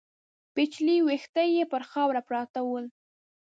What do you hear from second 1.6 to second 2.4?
پر خاورو